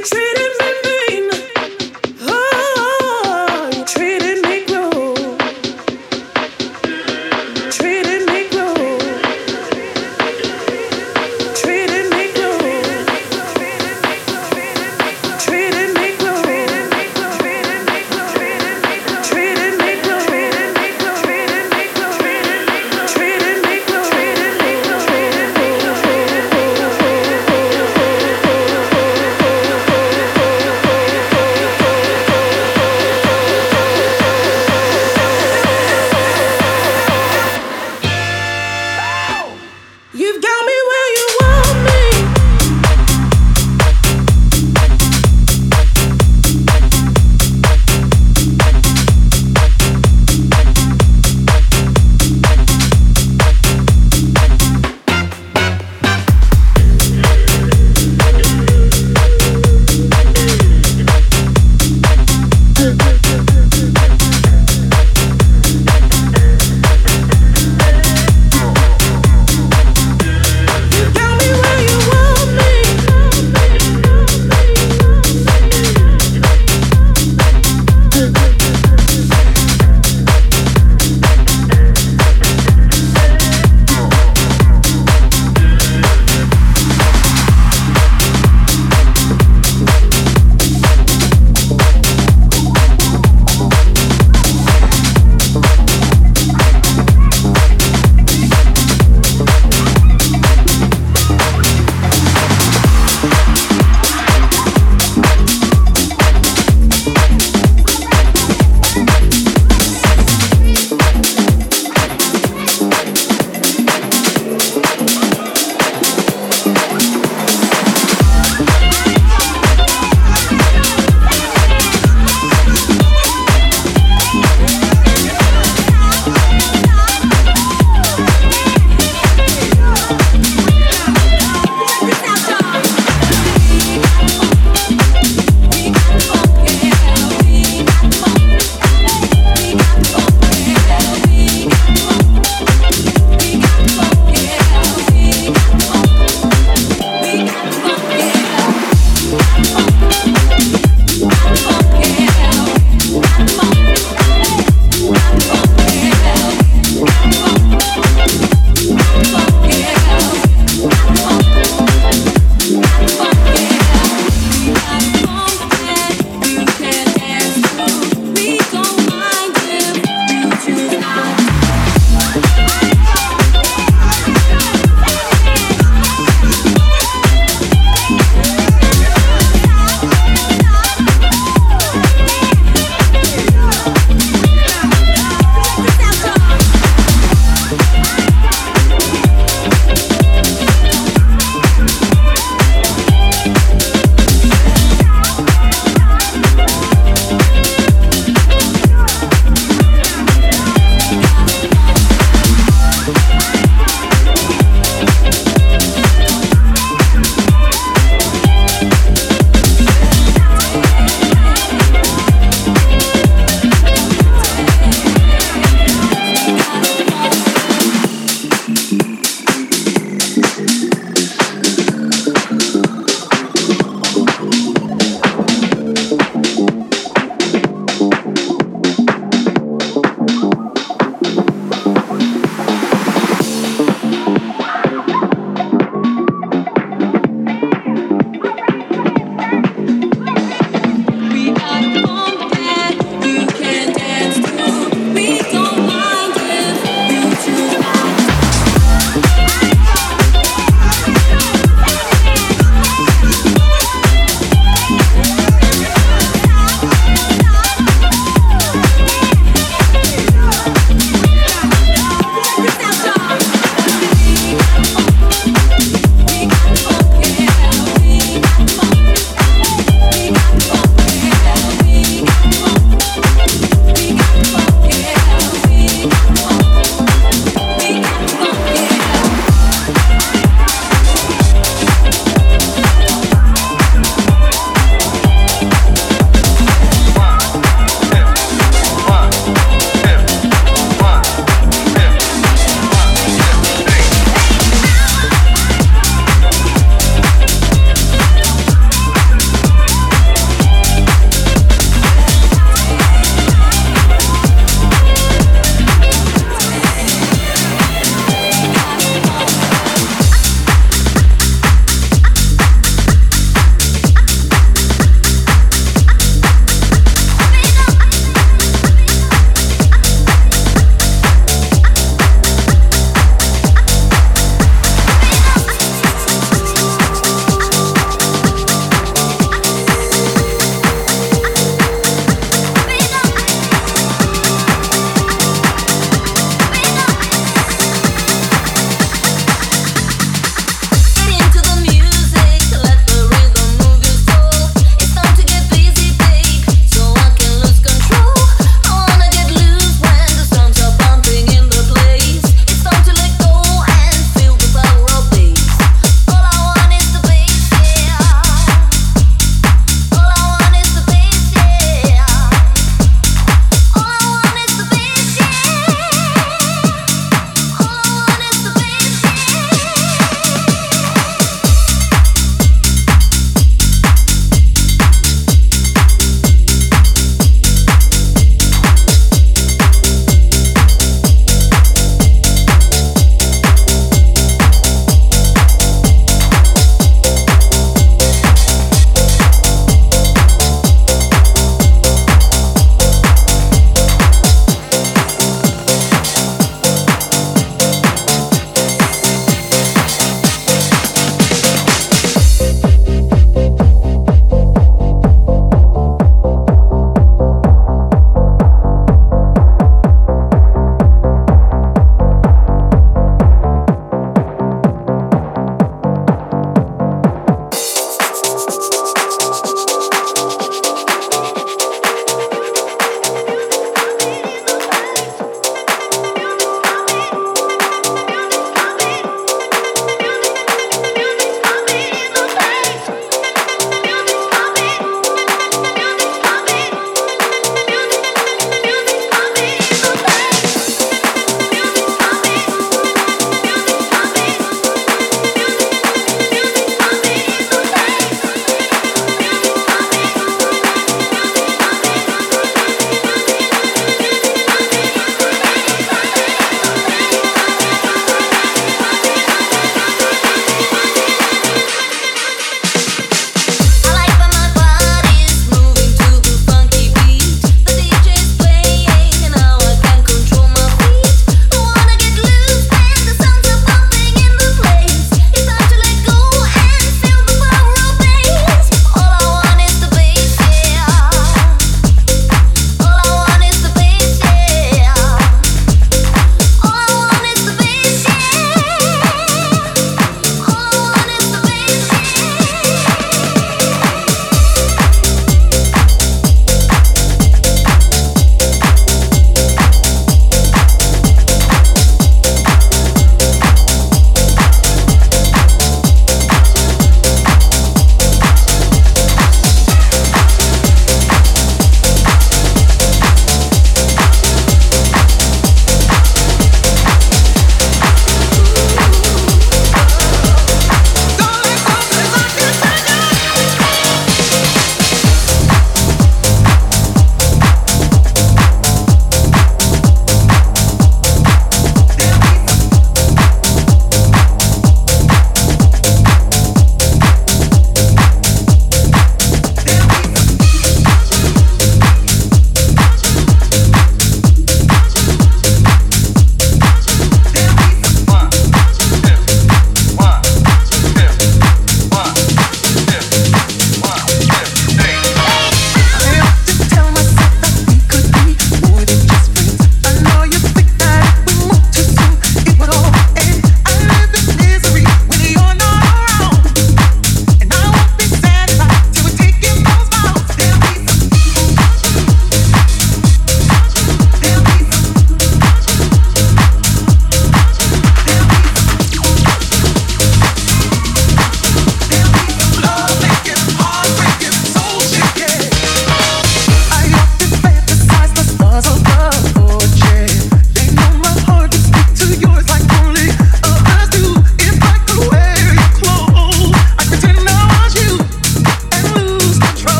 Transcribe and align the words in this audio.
treated 0.00 0.47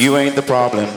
you 0.00 0.16
ain't 0.16 0.34
the 0.34 0.42
problem. 0.42 0.88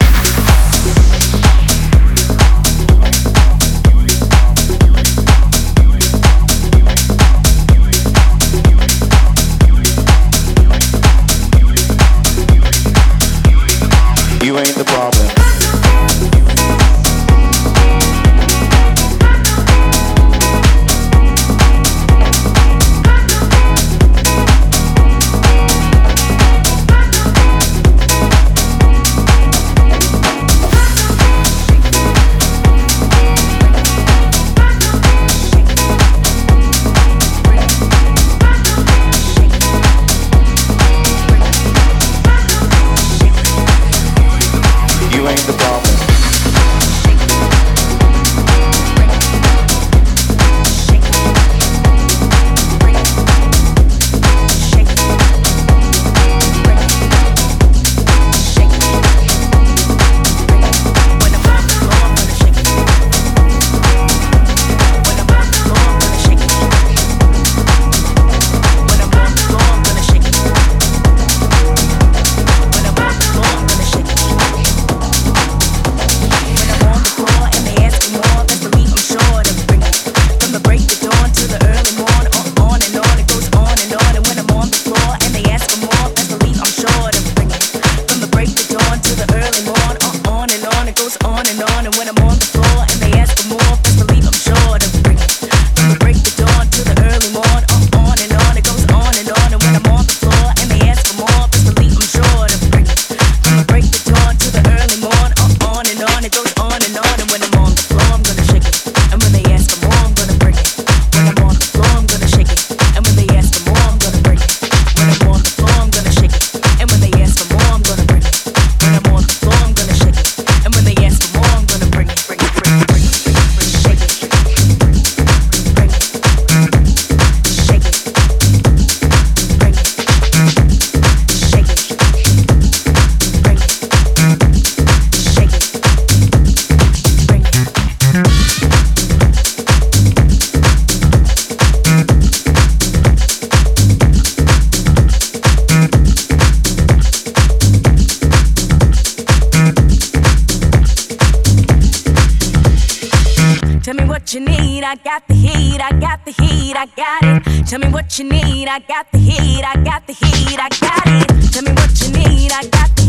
the 155.34 155.48
heat, 155.48 155.82
I 155.82 155.91
got 156.00 156.26
the 156.26 156.32
heat, 156.32 156.76
I 156.76 156.86
got 156.86 157.24
it. 157.24 157.67
Tell 157.67 157.80
me 157.80 157.88
what 157.89 158.19
you 158.19 158.26
need, 158.26 158.67
I 158.67 158.80
got 158.80 159.12
the 159.12 159.17
heat, 159.17 159.63
I 159.63 159.76
got 159.84 160.06
the 160.06 160.13
heat, 160.13 160.60
I 160.60 160.69
got 160.80 161.04
it. 161.06 161.52
Tell 161.52 161.63
me 161.63 161.72
what 161.72 161.91
you 162.02 162.12
need, 162.12 162.52
I 162.52 162.63
got 162.67 162.96
the 162.96 163.02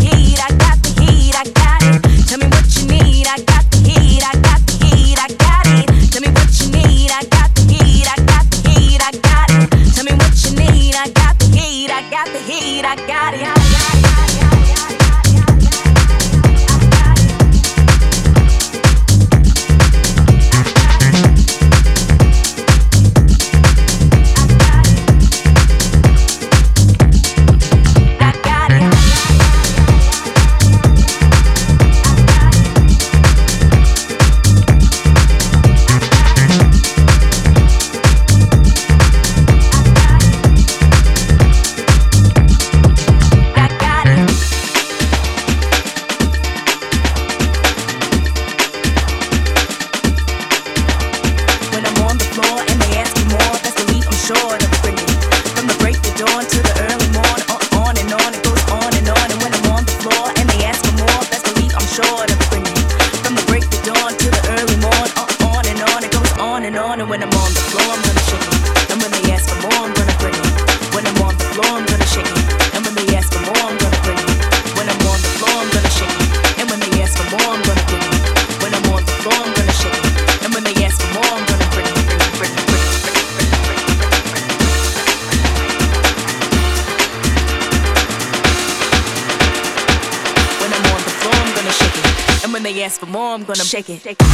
shake 93.75 93.91
it. 93.91 94.03
Shake 94.03 94.17
it. 94.21 94.34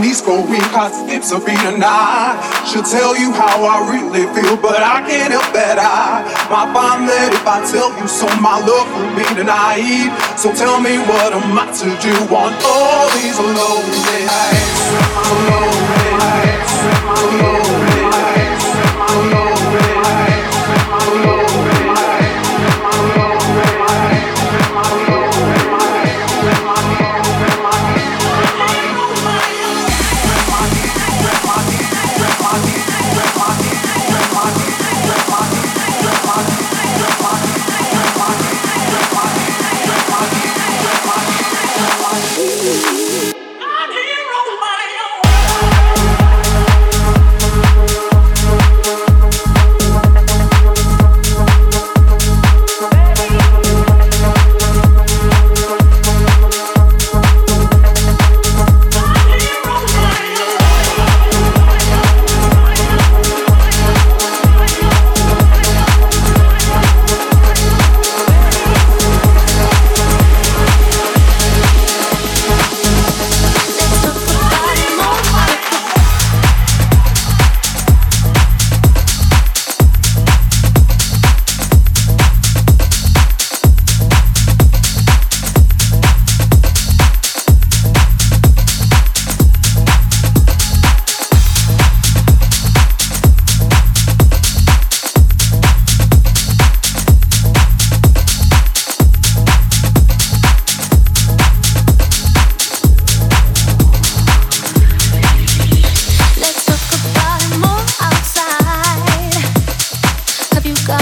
Knees 0.00 0.20
go 0.20 0.40
weak, 0.48 0.62
cause 0.72 0.96
hips 1.08 1.32
are 1.32 1.40
beating. 1.40 1.82
I 1.84 2.40
should 2.64 2.84
tell 2.84 3.16
you 3.16 3.32
how 3.32 3.62
I 3.62 3.92
really 3.92 4.24
feel, 4.34 4.56
but 4.56 4.80
I 4.82 5.04
can't 5.06 5.32
help 5.32 5.46
that 5.52 5.76
I 5.78 6.24
might 6.48 6.72
find 6.72 7.08
that 7.08 7.30
if 7.36 7.46
I 7.46 7.60
tell 7.68 7.92
you 8.00 8.08
so, 8.08 8.26
my 8.40 8.58
love 8.58 8.88
will 8.96 9.12
be 9.14 9.26
denied. 9.36 10.10
So 10.40 10.52
tell 10.52 10.80
me 10.80 10.98
what 11.04 11.32
am 11.36 11.52
I 11.52 11.68
to 11.68 11.88
do 12.00 12.14
on 12.32 12.52
all 12.64 13.06
these 13.20 13.38
lonely 13.38 14.24
nights? 14.24 14.80
Lonely 15.46 16.10
nights, 16.16 16.74
lonely 17.28 18.02
nights, 18.08 18.64
lonely 18.98 19.28
nights, 19.28 19.59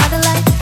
The 0.09 0.17
light. 0.17 0.58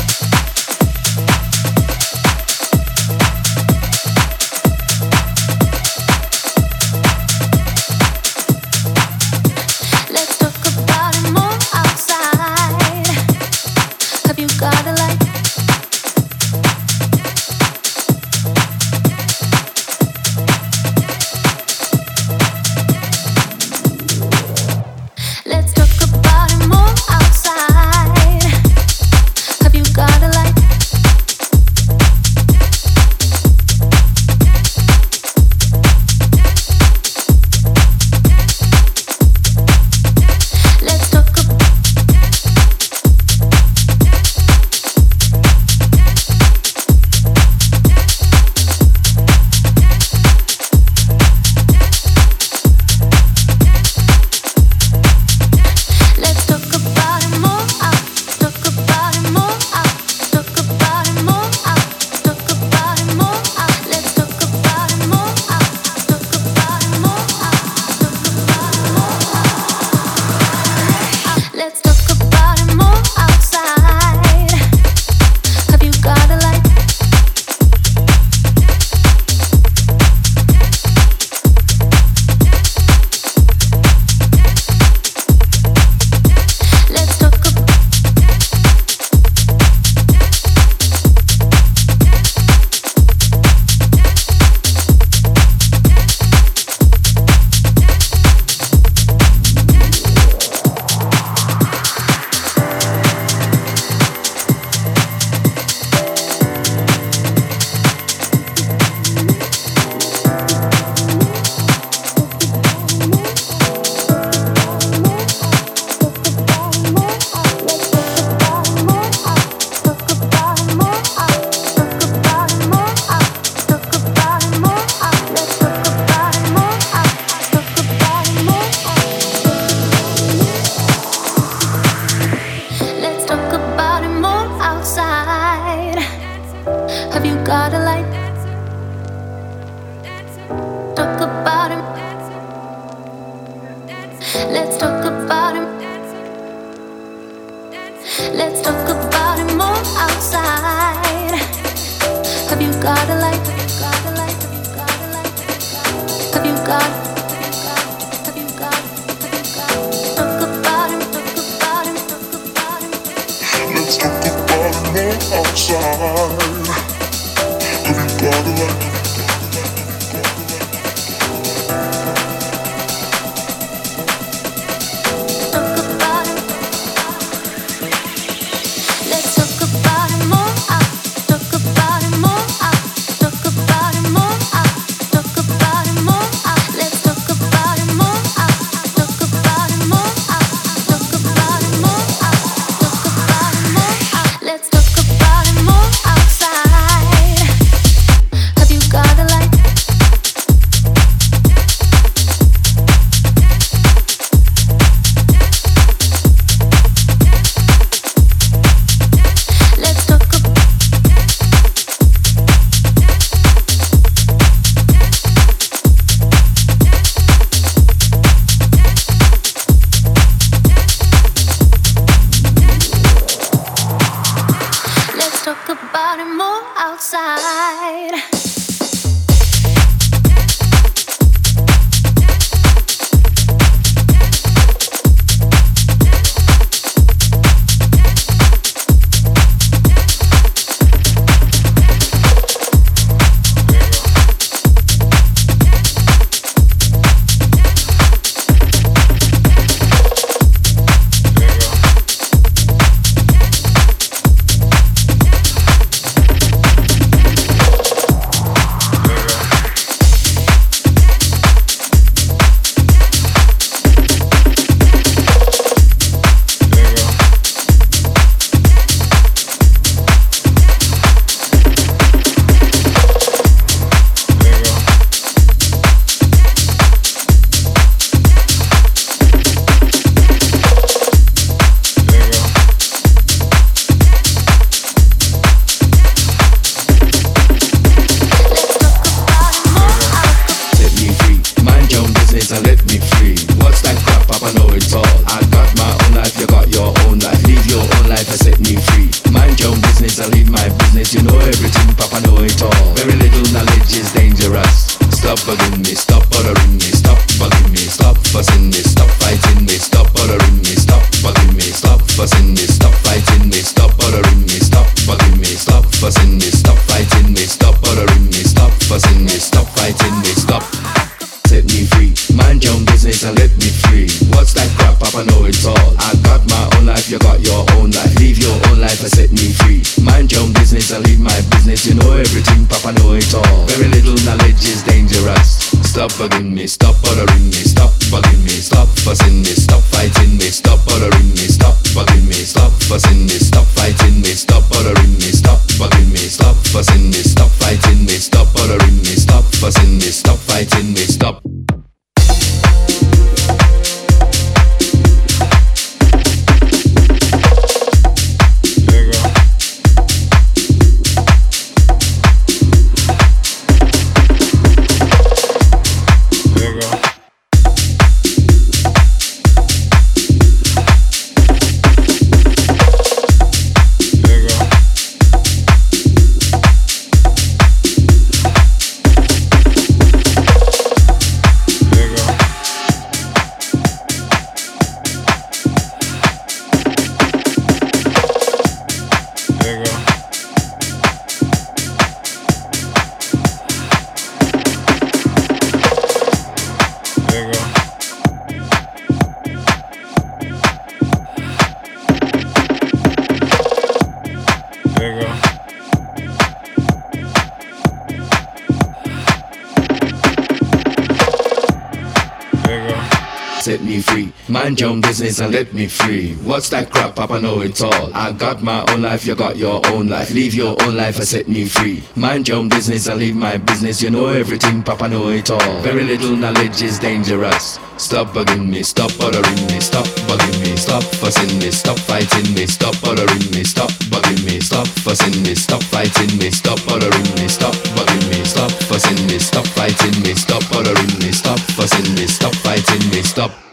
And 415.47 415.55
let 415.55 415.73
me 415.73 415.87
free. 415.87 416.33
What's 416.43 416.69
that 416.69 416.91
crap, 416.91 417.15
Papa 417.15 417.39
know 417.39 417.61
it 417.61 417.81
all. 417.81 418.13
I 418.13 418.31
got 418.33 418.61
my 418.61 418.83
own 418.91 419.01
life, 419.01 419.25
you 419.25 419.35
got 419.35 419.55
your 419.55 419.85
own 419.87 420.07
life. 420.07 420.31
Leave 420.31 420.53
your 420.53 420.75
own 420.83 420.95
life 420.95 421.17
and 421.17 421.27
set 421.27 421.47
me 421.47 421.65
free. 421.65 422.03
Mind 422.15 422.47
your 422.47 422.57
own 422.57 422.69
business 422.69 423.07
and 423.07 423.19
leave 423.19 423.35
my 423.35 423.57
business. 423.57 424.01
You 424.01 424.09
know 424.09 424.27
everything, 424.27 424.83
Papa 424.83 425.07
know 425.07 425.29
it 425.29 425.49
all. 425.49 425.81
Very 425.81 426.03
little 426.03 426.35
knowledge 426.35 426.81
is 426.81 426.99
dangerous. 426.99 427.79
Stop 427.97 428.27
bugging 428.33 428.67
me, 428.69 428.83
stop 428.83 429.11
bothering 429.17 429.67
me, 429.67 429.79
stop 429.79 430.05
bugging 430.27 430.59
me, 430.61 430.75
stop 430.75 431.03
fussing 431.03 431.59
me, 431.59 431.71
stop 431.71 431.97
fighting 431.99 432.53
me, 432.53 432.67
stop 432.67 432.99
bothering 433.01 433.51
me, 433.51 433.63
stop 433.63 433.89
bugging 434.11 434.43
me, 434.45 434.59
stop 434.59 434.87
fussing 434.87 435.43
me, 435.43 435.55
stop 435.55 435.81
fighting 435.83 436.37
me, 436.37 436.51
stop 436.51 436.79
bothering 436.85 437.35
me, 437.35 437.47
stop 437.47 437.73
bugging 437.95 438.29
me, 438.29 438.43
stop 438.43 438.71
fussing 438.89 439.25
me, 439.27 439.39
stop 439.39 439.65
fighting 439.67 440.21
me, 440.21 440.35
stop 440.35 440.63
bothering 440.69 441.19
me, 441.19 441.31
stop 441.31 441.59
fussing 441.77 442.13
me, 442.15 442.27
stop 442.27 442.53
fighting 442.55 443.09
me, 443.09 443.21
stop. 443.23 443.66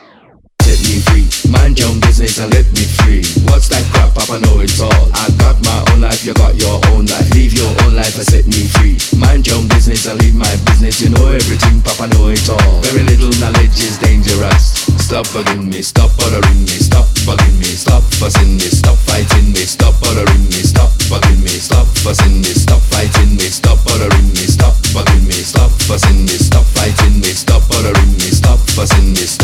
Mind 1.75 1.91
your 1.91 2.07
business 2.07 2.39
and 2.39 2.55
let 2.55 2.71
me 2.71 2.87
free. 3.03 3.27
What's 3.51 3.67
that 3.67 3.83
crap? 3.91 4.15
Papa 4.15 4.39
know 4.39 4.63
it 4.63 4.71
all. 4.79 5.11
I 5.11 5.27
got 5.43 5.59
my 5.67 5.83
own 5.91 6.07
life, 6.07 6.23
you 6.23 6.31
got 6.31 6.55
your 6.55 6.79
own 6.95 7.03
life. 7.11 7.27
Leave 7.35 7.51
your 7.51 7.67
own 7.83 7.99
life 7.99 8.15
and 8.15 8.23
set 8.23 8.47
me 8.47 8.63
free. 8.79 8.95
Mind 9.19 9.43
your 9.43 9.59
business 9.67 10.07
and 10.07 10.23
leave 10.23 10.39
my 10.39 10.55
business. 10.71 11.03
You 11.03 11.11
know 11.11 11.27
everything, 11.35 11.83
Papa 11.83 12.07
know 12.15 12.31
it 12.31 12.47
all. 12.47 12.79
Very 12.87 13.03
little 13.03 13.35
knowledge 13.43 13.75
is 13.83 13.99
dangerous. 13.99 14.87
Stop 15.03 15.27
bugging 15.35 15.67
me, 15.67 15.83
stop 15.83 16.15
bothering 16.15 16.63
me, 16.63 16.79
stop 16.79 17.11
bugging 17.27 17.59
me, 17.59 17.67
stop 17.67 18.07
fussing 18.23 18.55
me, 18.55 18.71
stop 18.71 18.95
fighting 19.11 19.51
me, 19.51 19.67
stop 19.67 19.99
bothering 19.99 20.47
me, 20.55 20.63
stop 20.63 20.95
bugging 21.11 21.43
me, 21.43 21.59
stop 21.59 21.91
fussing 22.07 22.39
me, 22.39 22.55
stop 22.55 22.79
fighting 22.95 23.35
me, 23.35 23.51
stop 23.51 23.83
bothering 23.83 24.31
me, 24.31 24.47
stop 24.47 24.79
bugging 24.95 25.27
me, 25.27 25.43
stop 25.43 25.75
fussing 25.91 26.23
me, 26.23 26.39
stop 26.39 26.63
fighting 26.79 27.19
me, 27.19 27.35
stop 27.35 27.67
bothering 27.67 28.15
me, 28.23 28.31
stop 28.31 28.63
fussing 28.79 29.11
me, 29.11 29.27
stop 29.27 29.44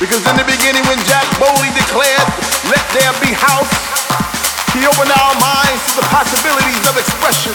Because 0.00 0.24
in 0.24 0.36
the 0.40 0.48
beginning, 0.48 0.80
when 0.88 0.96
Jack 1.04 1.28
Bowley 1.36 1.68
declared, 1.76 2.26
Let 2.72 2.80
there 2.96 3.12
be 3.20 3.30
house, 3.36 3.70
he 4.72 4.82
opened 4.88 5.12
our 5.12 5.34
minds 5.36 5.82
to 5.92 6.00
the 6.00 6.08
possibilities 6.08 6.82
of 6.88 6.96
expression. 6.96 7.52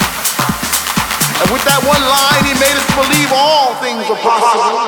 And 1.41 1.49
with 1.49 1.65
that 1.65 1.81
one 1.83 2.01
line, 2.01 2.43
he 2.45 2.53
made 2.61 2.77
us 2.77 2.85
believe 2.93 3.29
all 3.33 3.73
things 3.81 4.05
are 4.09 4.21
possible. 4.21 4.86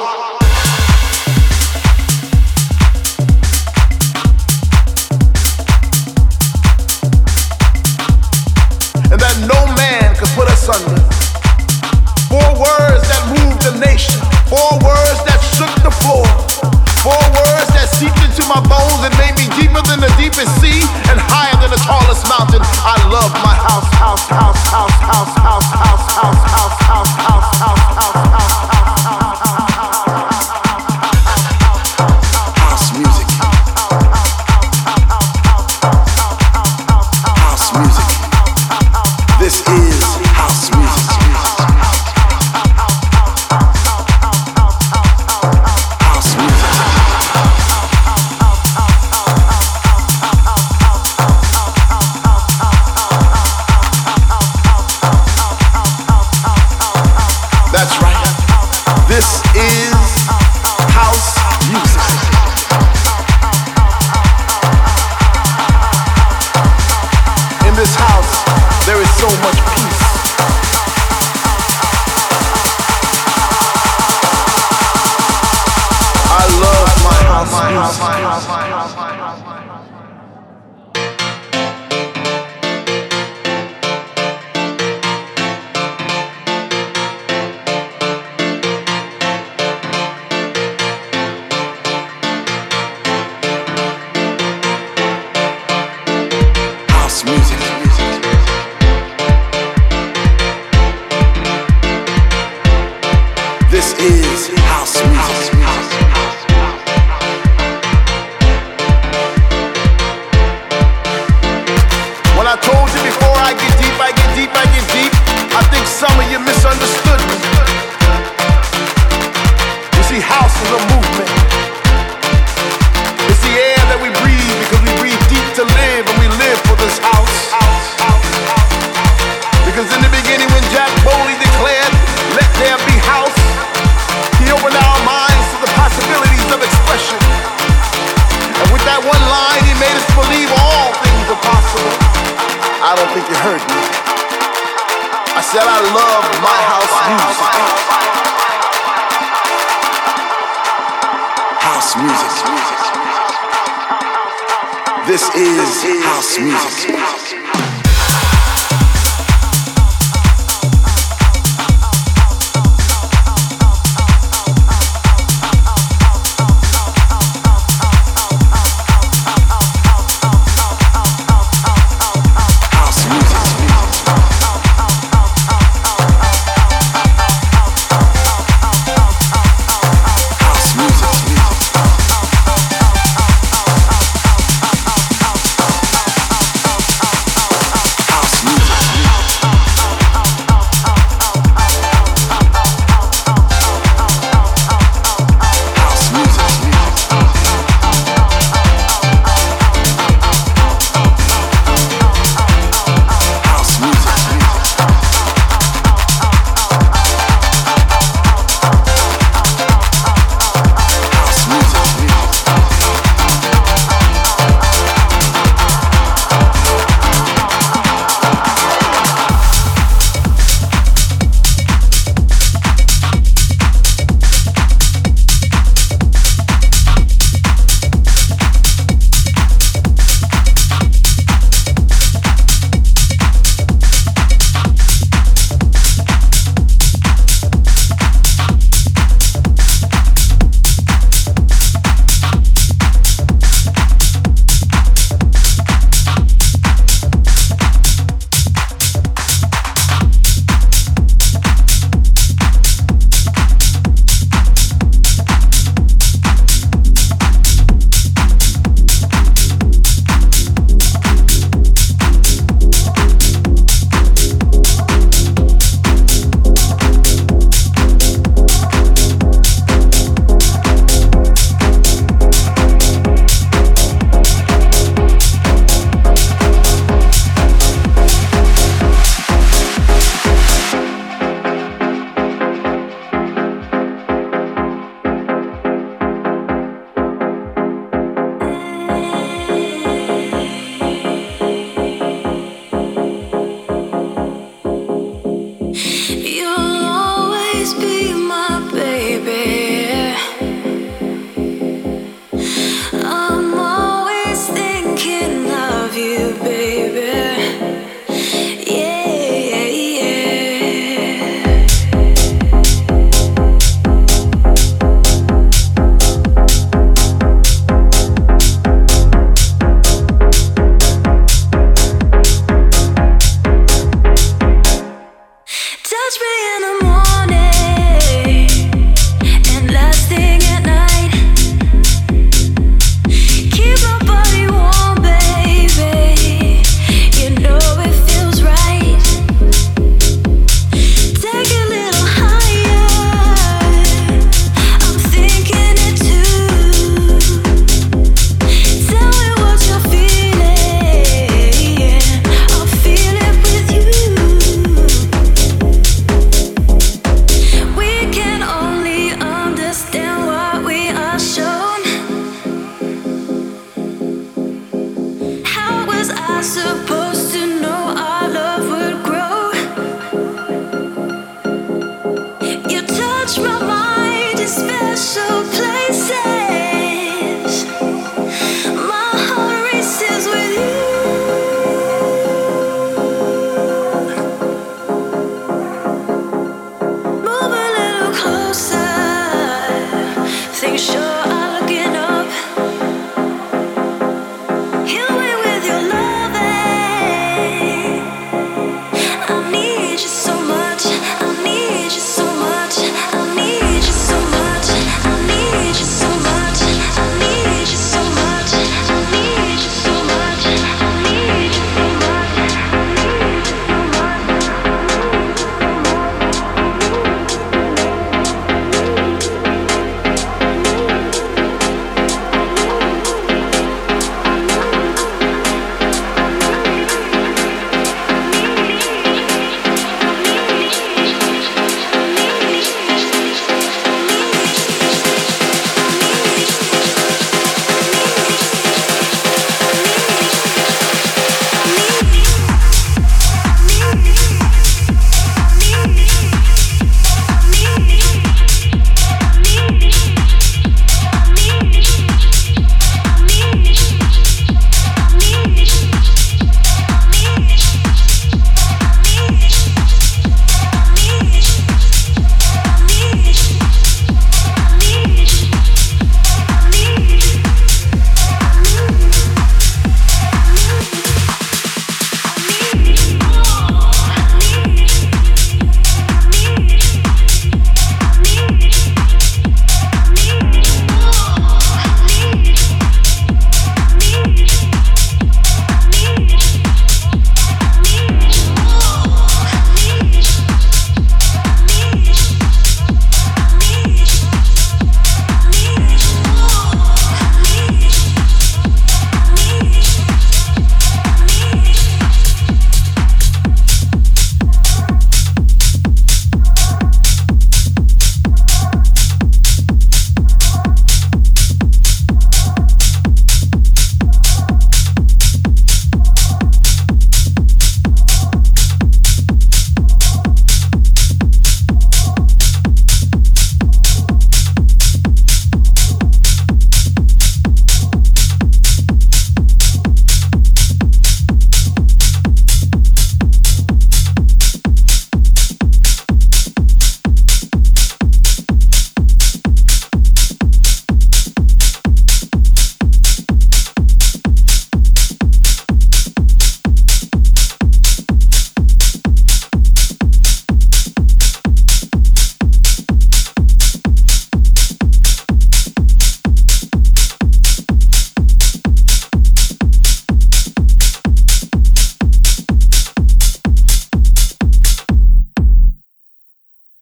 music. 97.31 97.68